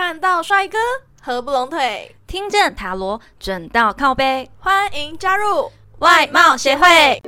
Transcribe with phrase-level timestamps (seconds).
[0.00, 0.78] 看到帅哥
[1.20, 7.20] 合不拢腿，听见塔罗准到靠背，欢迎加入外貌协会。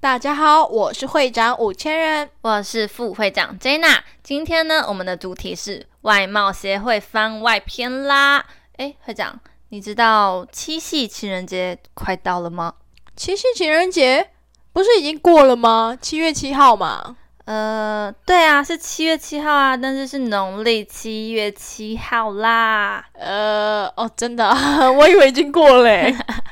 [0.00, 4.00] 大家好，我是会长五千人，我是副会长 Jana。
[4.24, 8.44] 今天呢，我们的主题是外貌协会番外篇啦。
[8.78, 12.74] 哎，会长，你知道七夕情人节快到了吗？
[13.18, 14.30] 七夕情人节
[14.72, 15.98] 不是已经过了吗？
[16.00, 17.16] 七月七号嘛。
[17.46, 23.04] 呃，对啊，是七月七号啊，但是是农历七月七号啦。
[23.14, 24.48] 呃，哦，真的，
[24.92, 25.90] 我以为已经过了。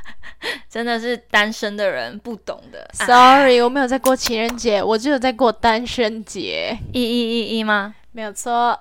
[0.69, 2.91] 真的是单身的人不懂的。
[3.06, 6.77] Sorry，我没有在过情人节，我只有在过单身节。
[6.92, 7.95] 一一一一吗？
[8.11, 8.77] 没有错。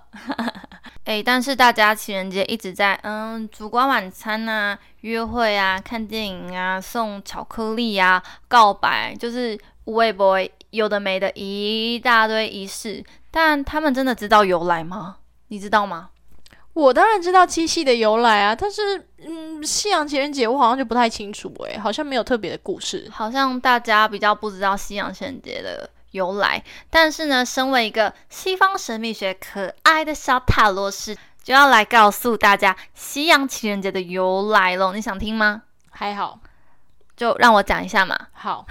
[1.06, 10.40] 哎，但是大家情人节一直在嗯，烛光晚餐啊，约会啊，看电影啊，送巧克力啊，告白，就是微博
[10.72, 13.04] 有的没的一大堆仪式。
[13.30, 15.18] 但他们真的知道由来吗？
[15.50, 16.10] 你知道吗？
[16.74, 23.08] 我当然知道七夕的由来啊，但是嗯，西洋情人节我好像就不太清楚哎，好像没有特别的故事。
[23.12, 25.88] 好像大家比较不知道西洋情人节的。
[26.16, 34.94] 由来，但是呢，身为一个西方神秘学可爱的小塔罗师，就要来告诉大家西洋情人节的由来喽。
[34.94, 35.64] 你想听吗？
[35.92, 36.40] 还好，
[37.18, 38.18] 就让我讲一下嘛。
[38.32, 38.66] 好，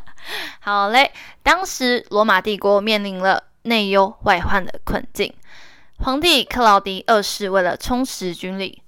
[0.60, 1.12] 好嘞。
[1.42, 5.32] 当时罗马帝国面临了内忧外患的困境，
[5.98, 8.82] 皇帝克劳迪二世为了充实军力，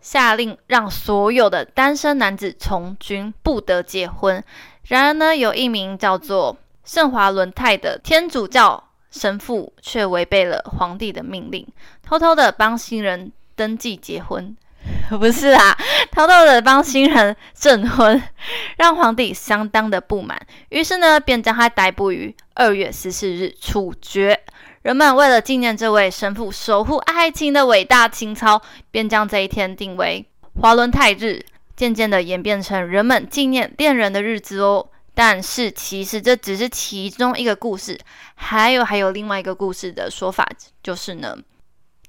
[0.00, 4.44] 下令让所有的单身男子从军，不得结婚。
[4.84, 6.56] 然而呢，有一名叫做
[6.88, 11.66] 圣华伦泰的天主教神父却违背了皇帝的命令，
[12.02, 14.56] 偷偷的帮新人登记结婚，
[15.20, 15.76] 不是啊，
[16.10, 18.22] 偷偷的帮新人证婚，
[18.78, 20.40] 让皇帝相当的不满。
[20.70, 24.40] 于是呢，便将他逮捕于二月十四日处决。
[24.80, 30.24] 人们为了纪念这位神父守护爱情的伟大情操，便将这一天定为
[30.58, 31.44] 华伦泰日，
[31.76, 34.88] 渐渐的演变成人们纪念恋人的日子哦。
[35.18, 37.98] 但是其实这只是其中一个故事，
[38.36, 40.48] 还有还有另外一个故事的说法，
[40.80, 41.36] 就是呢，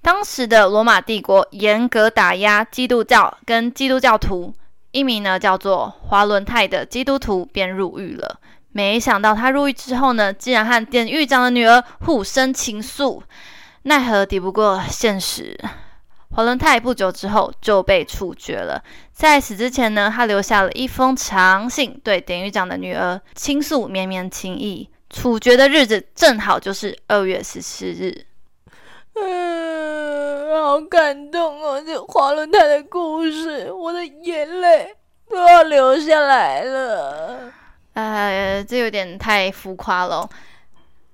[0.04, 4.54] 当时的罗马帝国严格打压基督教跟基督教徒，
[4.92, 8.40] 一名呢叫做华伦泰的基督徒便入狱了。
[8.74, 13.24] 没想到他入狱之后呢，竟然和典狱长的女儿互生情愫，
[13.82, 15.60] 奈何抵不过现实。
[16.32, 18.84] 华伦泰不久之后就被处决了。
[19.12, 24.90] 在死之前呢，他留下了一封长信，对典狱长的女儿倾诉绵绵情意。
[25.10, 28.26] 处决的日子正好就是二月十四日。
[29.16, 31.82] 嗯，好感动哦！
[31.84, 34.96] 这华伦泰的故事，我的眼泪
[35.28, 37.52] 都要流下来了。
[37.94, 40.30] 呃，这有点太浮夸了。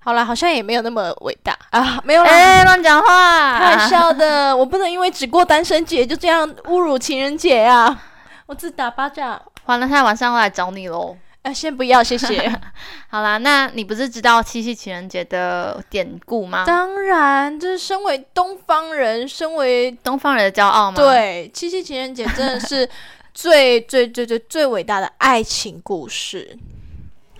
[0.06, 8.04] 好了，好像也没有那么伟大啊，没有啦，哎，乱讲话，开玩笑的，我不能因为只过单身节就这样侮辱情人节啊！
[8.46, 9.42] 我自打巴掌。
[9.66, 11.18] 完了，他晚上要来找你喽。
[11.42, 12.48] 哎，先不要，谢谢。
[13.10, 16.66] 好啦，那你不是知道七夕情人节的典故吗？
[16.68, 20.98] 当然，这是身为东方人，身为东方人的骄傲吗？
[20.98, 22.88] 对，七夕情人节真的是
[23.34, 26.56] 最最最最最伟大的爱情故事。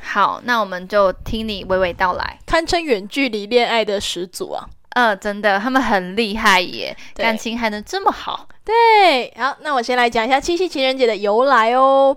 [0.06, 4.70] 好，那我们就听你娓娓道来，堪称远距离恋爱的始祖啊！
[4.92, 8.48] 呃，真的，他们很厉害耶，感情还能这么好。
[8.64, 12.16] 对，好，那我先来讲一下七夕情人节的由来哦。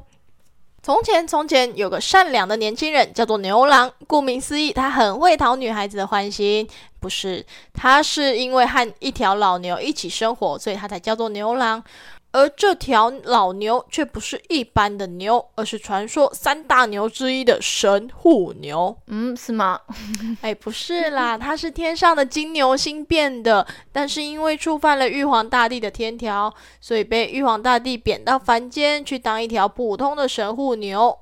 [0.81, 3.91] 从前，从前有个善良的年轻人，叫做牛郎。
[4.07, 6.67] 顾名思义，他很会讨女孩子的欢心。
[7.01, 7.45] 不是，
[7.75, 11.83] 他是因为和一条老牛一起生活，所以他才叫做牛郎。
[12.31, 18.97] 而这条老牛却不是一般的牛，而是传说三大牛之一的神户牛。
[19.07, 19.81] 嗯，是吗？
[20.43, 31.19] 哎，不是啦，它是天上的金牛星变的，但是因为触犯了玉皇大帝的天条，所以被玉皇大帝贬到凡间去当一条普通的神户牛。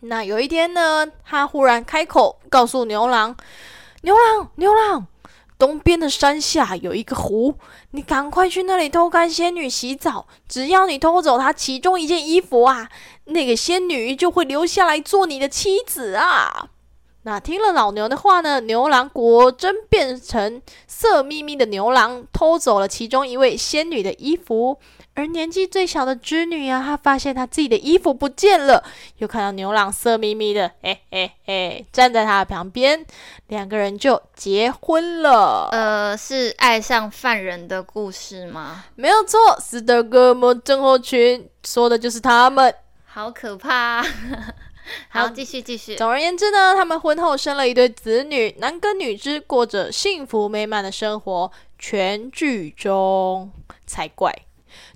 [0.00, 3.36] 那有一天呢，他忽然开口告诉牛郎
[4.02, 5.06] ：“牛郎，牛郎。”
[5.58, 7.54] 东边的山下有一个湖，
[7.92, 10.26] 你赶快去那里偷看仙女洗澡。
[10.48, 12.90] 只要你偷走她其中一件衣服啊，
[13.24, 16.68] 那个仙女就会留下来做你的妻子啊。
[17.22, 24.78] 那听了老牛的话呢，牛郎果真变成色眯眯的牛郎，偷走了其中一位仙女的衣服。
[25.16, 28.84] 而年纪最小的织女啊，她发现她自己的衣服不见了，
[29.16, 33.04] 又看到牛郎色眯眯的，嘿嘿嘿，站在她的旁边，
[33.46, 35.70] 两个人就结婚了。
[35.72, 38.84] 呃，是爱上犯人的故事吗？
[38.94, 42.72] 没有错，斯德哥尔摩症候群说的就是他们。
[43.06, 44.04] 好可怕！
[45.08, 45.96] 好，继续继续。
[45.96, 53.50] 总而言之呢，他们婚后生了一对子女，男耕女织，过着幸福美满的生活，全剧终
[53.86, 54.32] 才怪。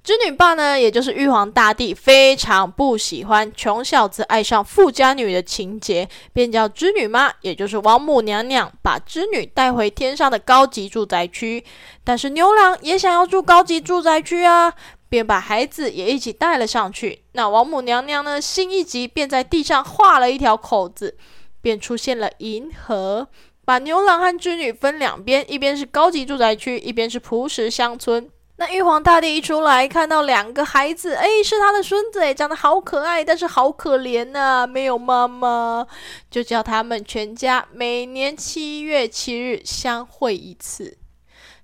[0.02, 11.62] 织女爸呢，也就是玉皇大帝，非常不喜欢穷小子爱上富家女的情节，便叫织女妈，也就是王母娘娘，把织女带回天上的高级住宅区。
[12.02, 14.72] 但是牛郎也想要住高级住宅区啊，
[15.10, 17.22] 便把孩子也一起带了上去。
[17.32, 21.18] 那王母娘娘呢，心一急，便在地上画了一条口子，
[21.60, 23.28] 便出现了银河，
[23.66, 28.26] 把牛郎和织女分两边，一边是高级住宅区，一边是朴实乡村。
[28.60, 35.86] 那玉皇大帝一出来，看到两个孩子，哎，是他的孙子，哎，长得好可爱，但是好可怜呐，没有妈妈，
[36.30, 40.98] 就叫他们全家每年七月七日相会一次。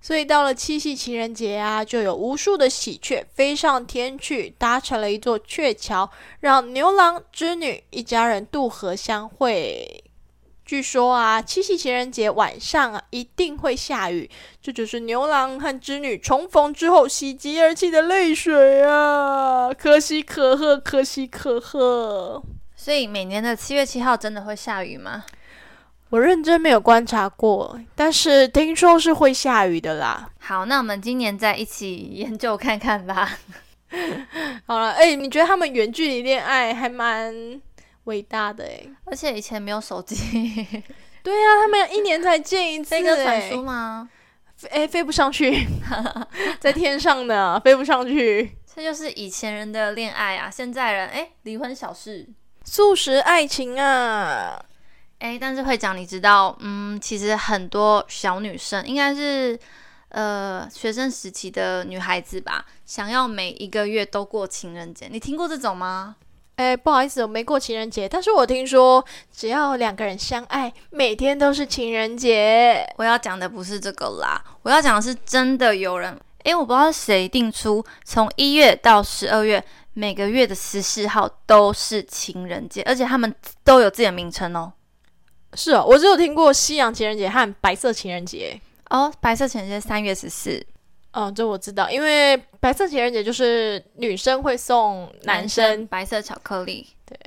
[0.01, 6.11] 所以到了七夕情人节啊，就有无数的喜鹊飞上天去，搭成了一座鹊桥，
[6.41, 10.03] 让牛郎织女一家人渡河相会。
[10.67, 14.29] 据说啊，七夕情人节晚上啊，一定会下雨，
[14.61, 19.73] 这就是牛郎和织女重逢之后喜极而泣的泪水啊！
[19.73, 22.43] 可喜可贺，可喜可贺。
[22.75, 25.25] 所以每年的七月七号真的会下雨吗？
[26.11, 30.29] 我认真没有观察过，但是听说是会下雨的啦。
[30.41, 33.39] 好，那我们今年再一起研究看看吧。
[34.67, 37.63] 好了，哎，你觉得他们远距离恋爱还蛮？
[38.07, 40.17] 伟大的哎，而且以前没有手机，
[41.23, 44.09] 对呀，他们一年才见一次，飞鸽传书吗？
[44.71, 45.67] 哎，飞不上去，
[46.59, 48.57] 在天上呢，飞不上去。
[48.75, 52.27] 这就是以前人的恋爱啊，现在人哎，离婚小事，
[52.65, 54.63] 素食爱情啊，
[55.19, 59.59] 哎，但是会长，你知道，嗯，其实很多小女生，应该是
[60.11, 66.17] 呃学生时期的女孩子吧，想要每一个月都过情人节，你听过这种吗？
[66.57, 68.09] 哎，不好意思，我没过情人节。
[68.09, 72.83] 但是我听说，只要两个人相爱，每天都是情人节。
[72.97, 76.19] 我要讲的不是这个啦，我要讲的是真的有人。
[76.45, 79.63] 哎，我不知道谁定出从一月到十二月
[79.93, 84.73] 每个月的十四号都是情人节，而且他们都有自己的名称哦。
[85.53, 88.59] 是哦，我只有听过西洋情人节和白色情人节。
[88.89, 90.65] 哦，白色情人节三月十四。
[91.19, 96.87] 嗯，这我知道，因为白色情人节就是女生会送男生白色巧克力。
[97.07, 97.19] 对，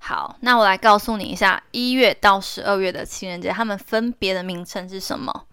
[0.00, 5.46] 好，那我来告诉你一下，一月到十二月的情人节，他们分别的名称是什么？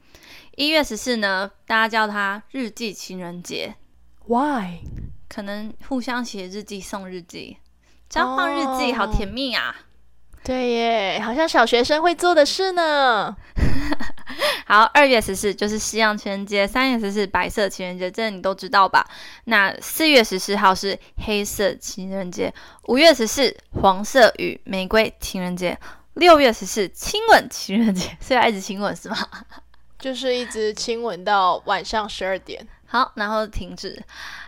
[0.56, 3.76] 一月十四呢，大家叫它日记情人节。
[4.26, 4.80] Why？
[5.30, 7.58] 可能互相写日记送日记，
[8.10, 9.76] 交换日记，好甜蜜啊！
[10.48, 13.36] 对耶，好像小学生会做的事呢。
[14.66, 19.06] 好，二月十四就是西洋情人节，三月十四白色情人节，这你都知道吧？
[19.44, 22.54] 那四月十四号是黑色情人节，
[22.84, 25.78] 五月十四黄色与玫瑰情人节，
[26.14, 29.18] 六月十四亲吻情人节，是要一直亲吻是吗？
[30.00, 32.66] 就是一直亲吻到晚上十二点。
[32.86, 34.02] 好，然后停止。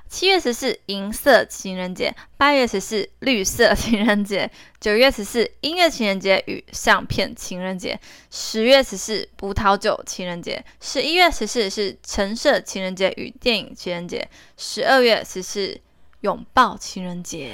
[0.09, 4.50] 七月十四，银色情人节；八月十四，绿色情人节；
[4.81, 7.94] 九月十四，音乐情人节与相片情人节；
[8.31, 14.23] 十月十四，葡萄酒情人节；十一月十四是橙色情人节与电影情人节；
[14.57, 15.79] 十二月十四，
[16.21, 17.51] 拥抱情人节。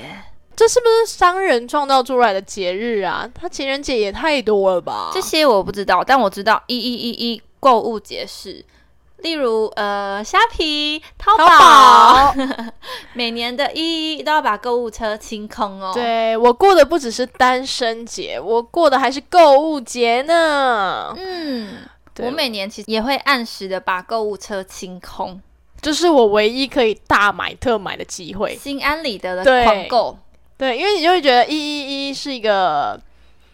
[0.56, 3.30] 这是不是商人创造出来的节日啊？
[3.36, 5.12] 他情人节也太多了吧？
[5.14, 8.64] 这些我不知道，但我知道一一一一购物节是。
[9.18, 12.36] 例如，呃，虾皮、淘宝，
[13.14, 15.92] 每年的一一都要把购物车清空哦。
[15.94, 21.14] 对我过的不只是单身节，我过的还是购物节呢。
[21.18, 21.78] 嗯，
[22.20, 25.42] 我每年其实也会按时的把购物车清空，
[25.82, 30.20] 这是我唯一可以大买特买的机会，心安理得的狂购。
[30.58, 33.00] 对，因为你就会觉得一一一是一个，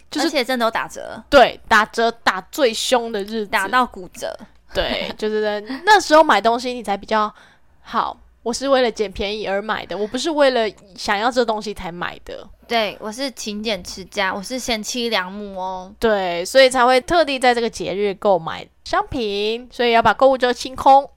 [0.09, 4.37] 就是而且真的有打折，对，打折打最凶的日子，打到骨折。
[4.73, 7.33] 对，就是那时候买东西你才比较
[7.81, 8.17] 好。
[8.43, 12.43] 我是为了捡便宜而买的，我不是为了想要这东西才买的。
[12.67, 15.93] 对，我是勤俭持家，我是贤妻良母哦。
[15.99, 21.07] 对，所以才会特地在这个节日购买商品，所以要把购物车清空。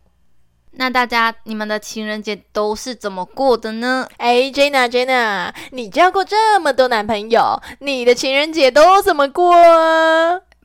[0.73, 4.07] 那大家，你们的情人节都是怎么过的呢？
[4.19, 9.55] 哎，Jenna，Jenna，你交过这么多男朋友，你的情人节都怎么过？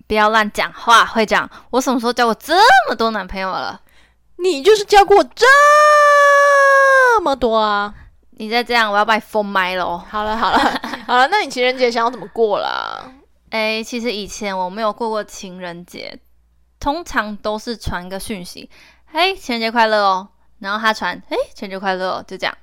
[0.10, 1.48] 不要乱讲话，会长。
[1.70, 2.56] 我什么时候交过这
[2.90, 3.80] 么多男朋友了？
[4.38, 5.46] 你就是交过这
[7.22, 7.94] 么多啊！
[8.32, 10.02] 你再这样，我要把你封麦喽。
[10.10, 10.58] 好了好了
[11.06, 13.06] 好了，那你情人节想要怎么过啦？
[13.52, 16.20] 哎，其实以前我没有过过情人节，
[16.80, 18.68] 通常都是传个讯息，
[19.12, 20.28] 嘿，情人节快乐哦。
[20.58, 22.58] 然后他传，嘿，情人节快乐哦，就这样，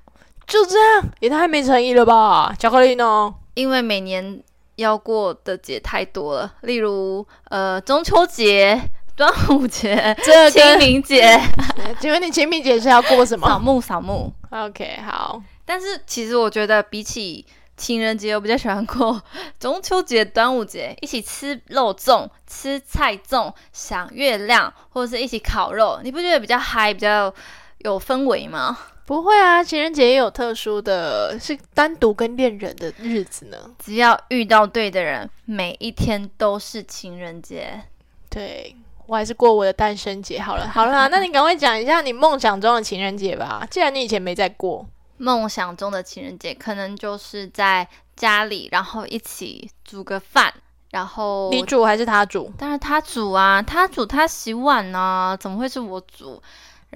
[0.48, 2.52] 就这样，也太没诚意了吧？
[2.58, 3.32] 巧克力呢？
[3.54, 4.42] 因为每年。
[4.76, 8.80] 要过的节太多了，例如呃中秋节、
[9.16, 11.38] 端午节、这清，明节、
[12.00, 14.32] 请问你清明节是要过什么扫墓、扫墓。
[14.50, 17.44] ？OK，好，但是其实我觉得比起
[17.76, 19.22] 情人节，我比较喜欢过
[19.58, 27.32] 中秋节、端午节，一起吃肉粽、吃菜粽、赏月亮，或者是一起烤肉，你不觉得比较嗨、比较
[27.78, 28.78] 有氛围吗？
[29.06, 33.56] 不会啊，情人节也有特殊的，是单独跟恋人的日子呢。
[33.78, 37.80] 只要遇到对的人，每一天都是情人节。
[38.28, 38.74] 对
[39.06, 40.66] 我还是过我的单身节好了。
[40.74, 43.64] 好啦，那你赶快讲一下你梦想中的情人节吧。
[43.70, 44.84] 既然你以前没在过，
[45.18, 47.86] 梦想中的情人节，可能就是在
[48.16, 50.52] 家里，然后一起煮个饭，
[50.90, 52.52] 然后你煮还是他煮？
[52.58, 56.42] 当然他煮啊，他煮他洗碗呢、怎么会是我煮？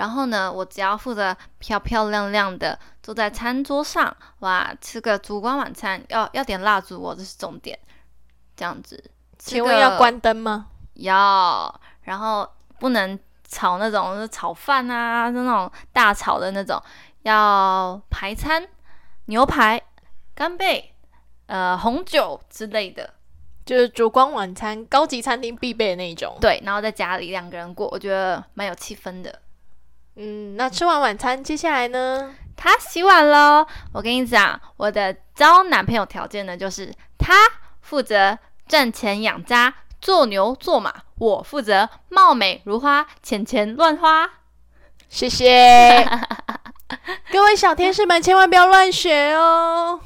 [0.00, 7.78] 然后呢，我只要负责漂漂亮亮的坐在餐桌上，哇，吃个烛光晚餐，要要点蜡烛哦，这是重点。
[8.56, 10.68] 这样子，请问要关灯吗？
[10.94, 16.82] 要，然后不能炒那种炒饭啊，那种大炒的那种，
[17.20, 18.66] 要排餐，
[19.26, 19.82] 牛排、
[20.34, 20.94] 干贝、
[21.44, 23.12] 呃红酒之类的。
[23.66, 26.38] 就是烛光晚餐，高级餐厅必备的那一种。
[26.40, 29.38] 对，然后在家里两个人过，我觉得蛮有气氛的。
[30.22, 32.34] 嗯，那吃完晚餐，接下来呢？
[32.54, 33.66] 他洗碗喽。
[33.94, 37.34] 我跟你讲，我的招男朋友条件呢，就是他
[37.80, 44.28] 负责赚钱养家，做牛做马，我负责貌美如花，钱钱乱花。
[45.08, 46.06] 谢谢
[47.32, 49.98] 各位小天使们，千万不要乱学哦。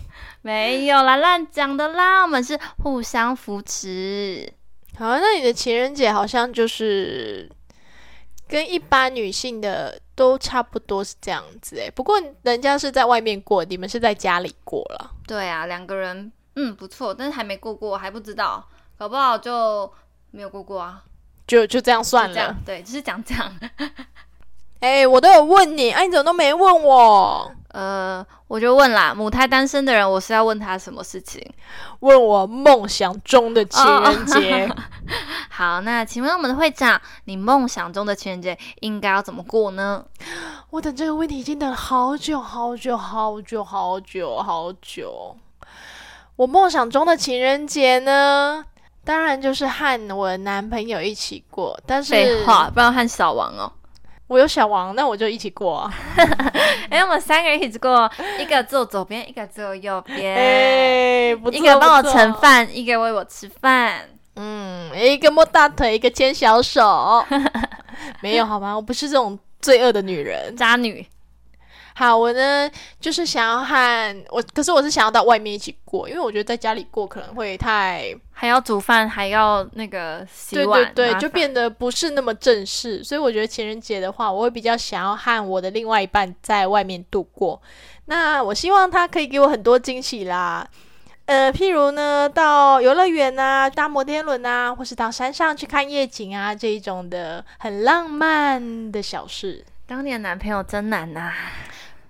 [0.42, 4.48] 没有啦，乱讲的啦，我们是互相扶持。
[4.96, 7.50] 好，那你的情人节好像就是
[8.46, 11.90] 跟一般女性的都差不多是这样子哎。
[11.90, 15.10] 不过人家是在外面过，你们是在家里过了。
[15.26, 19.92] 对啊，两个人，嗯，不错，但是还没过过，还不知道，搞不好就
[20.30, 21.02] 没有过过啊。
[21.46, 23.52] 就就这样算了对，就是讲这样。
[24.84, 27.50] 哎、我都有问你，哎、你怎么都没问我？
[27.68, 31.42] 呃，我就问啦，母胎单身的人，我是要问他什么事情？
[32.00, 34.70] 问我梦想中的情人节。
[35.48, 40.04] 好，那请问我们的会长，你梦想中的情人节应该要怎么过呢？
[40.68, 45.34] 我等这个问题已经等了好久好久好久好久好久。
[46.36, 48.62] 我梦想中的情人节呢，
[49.02, 53.72] 当然就是和我的男朋友一起过，但是废话，不要和小王哦。
[54.26, 55.94] 我有小王，那我就一起过啊。
[56.88, 64.08] 哎、我们三个人一起过，一个坐左边，一个坐右边，一个帮我盛饭，一个喂我吃饭。
[64.36, 67.24] 嗯，一个摸大腿，一个牵小手。
[68.20, 68.74] 没有好吗？
[68.74, 70.56] 我不是这种罪恶的女人。
[70.56, 71.06] 渣女，
[71.96, 83.02] 好，我呢就是想要和我，可是我是想要到外面一起过，因为我觉得在家里过可能会太，还要煮饭，还要那个洗碗，对对，对就变得不是那么正式。
[83.04, 87.62] 所以我觉得情人节的话，我会比较想要和我的另外一半在外面度过。
[88.06, 90.66] 那我希望他可以给我很多惊喜啦。
[91.26, 99.64] 呃，譬如呢，到游乐园啊，搭摩天轮啊，或是到山上去看夜景啊，这一种的很浪漫的小事。
[99.86, 101.32] 当年男朋友真难呐、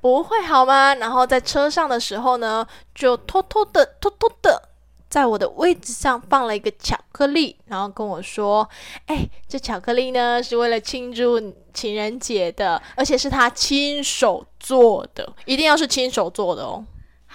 [0.04, 0.94] 不会好吗？
[0.96, 4.68] 然后在车上的时候呢，就偷偷的、偷偷的，
[5.08, 8.68] 在我的位置上放了一个巧克力，然后跟我说
[9.08, 11.40] ：“哎，这巧克力呢是为了庆祝
[11.72, 16.84] 情人节的，而且是他亲手做的，一定要是亲手做的哦。”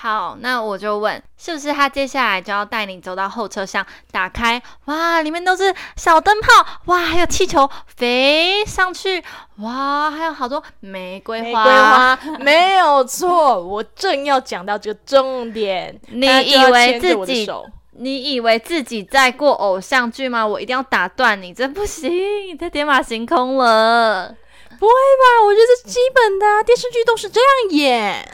[0.01, 9.21] 好，那我就问，是不是他接下来就要带你走到后车厢，打开，哇，里面都是小灯泡，哇，还有气球飞上去，
[9.57, 11.63] 哇，还有好多玫瑰玫花。
[11.65, 11.73] 瑰
[12.31, 15.99] 花没有错，我正要讲到这个重点。
[16.07, 17.51] 你以为自己
[17.97, 20.47] 你以为自己在过偶像剧吗？
[20.47, 22.09] 我一定要打断你，这不行，
[22.47, 24.33] 你太天马行空了。
[24.79, 25.45] 不会吧？
[25.45, 28.25] 我觉得是基本的啊、电视剧都是这样演。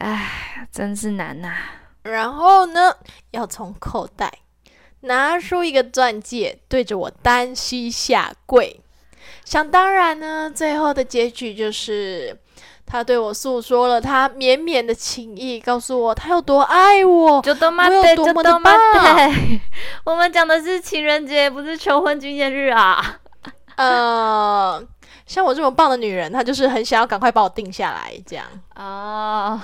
[0.00, 1.54] 唉，真是难呐、
[2.02, 2.96] 然后呢，
[3.32, 4.32] 要从口袋
[5.00, 8.80] 拿出一个钻戒，对着我单膝下跪。
[9.44, 12.34] 想当然呢，最后的结局就是
[12.86, 17.42] 他对我诉说了他绵绵的情意，告诉我他有多爱我。
[20.04, 23.20] 我们讲的是情人节，不是求婚纪念日啊。
[23.76, 24.82] 呃，
[25.30, 28.44] 像我这么棒的女人，她就是很想要赶快把我定下来，这样。
[28.74, 29.56] 哦，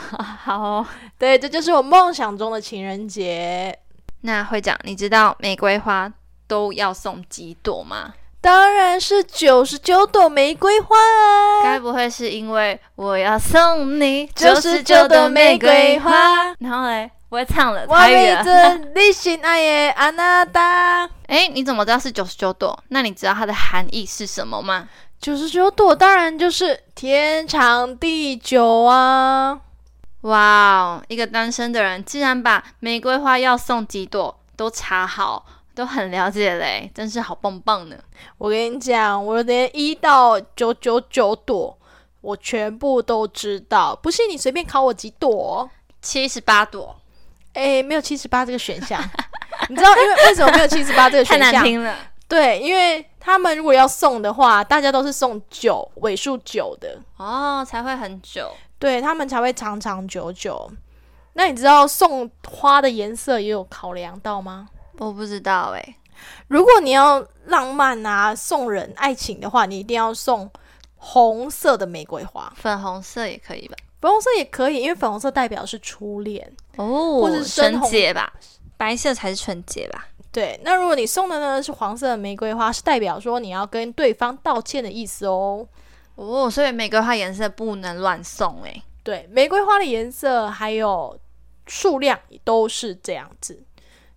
[0.45, 0.87] 好哦。
[1.19, 3.77] 对，这就是我梦想中的情人节。
[4.21, 6.09] 那会长，你知道玫瑰花
[6.47, 8.15] 都要送几朵吗？
[8.41, 11.65] 当然是九十九朵玫瑰花啊！
[11.65, 16.55] 该不会是因为我要送你九十九朵玫瑰花？
[16.61, 18.39] 然后嘞，我也唱了，我台语了。
[18.39, 21.11] 为着你心爱的安娜达。
[21.27, 22.79] 哎，你怎么知道是九十九朵？
[22.91, 24.89] 那你知道它的含义是什么吗？
[25.21, 29.61] 九十九朵当然就是天长地久啊！
[30.23, 35.45] 哇哦，一个单身的人竟然把玫瑰花要送几朵都查好，
[35.75, 37.97] 都很了解嘞，真是好棒棒呢！
[38.39, 41.77] 我跟你讲，我连一到九九九朵，
[42.21, 43.95] 我全部都知道。
[43.97, 45.69] 不信你随便考我几朵。
[46.03, 46.95] 七十八朵，
[47.55, 49.03] 哎，没有七十八这个选项。
[49.69, 51.51] 你知道因为为什么没有七十八这个选项？
[51.51, 51.97] 太难听了。
[52.29, 58.55] 对，因为他们如果要送的话，大家都是送九尾数九的，哦，才会很久。
[58.79, 60.71] 对他们才会长长久久。
[61.33, 64.69] 那你知道送花的颜色也有考量到吗？
[64.99, 65.97] 我不知道哎、
[66.47, 70.49] 如果你要浪漫啊，送人爱情的话，你一定要送
[70.95, 73.77] 红色的玫瑰花，粉红色也可以吧？
[74.01, 76.55] 粉红色也可以，因为粉红色代表是初恋。
[76.77, 78.33] 哦或是纯洁吧？
[78.77, 80.07] 白色才是纯洁吧？
[80.37, 85.67] 对，那如果你送的呢是黄色的玫瑰花，是代表说你要跟对方道歉的意思哦。
[86.15, 91.19] 哦，所以玫瑰花颜色不能乱送哎、对，玫瑰花的颜色还有
[91.67, 93.65] 数量都是这样子。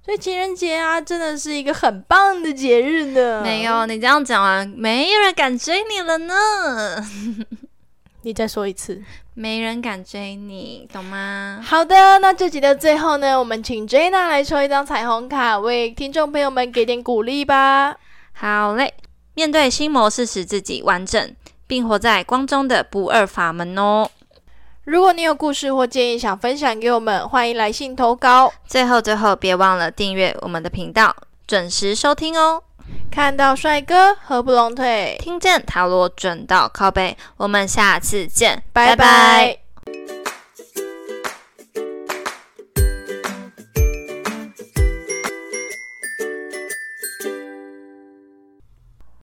[0.04, 3.42] 所以情人节啊，真的是一个很棒的节日呢。
[3.42, 6.36] 没有，你这样讲完，没有人敢追你了呢。
[8.24, 9.02] 你再说一次。
[9.42, 11.64] 没人敢追你，懂吗？
[11.66, 17.96] 好的，那这集的最后呢，我们请 Jana 来抽一张彩虹卡，为听众朋友们给点鼓励吧。
[18.34, 18.94] 好嘞，
[19.36, 21.34] 面对新模式使自己完整，
[21.66, 24.10] 并活在光中的不二法门哦。
[24.84, 28.52] 如果你有故事或建议想分享给我们，欢迎来信投稿。
[28.68, 31.16] 最后最后，别忘了订阅我们的频道，
[31.48, 32.64] 准时收听哦。
[33.12, 39.59] 看到帅哥合不拢腿，听见塔罗准到靠背，我们下次见，拜拜